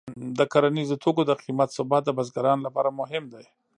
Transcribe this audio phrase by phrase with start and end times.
[0.37, 3.45] د کرنیزو توکو د قیمتونو ثبات د بزګرانو لپاره مهم دی.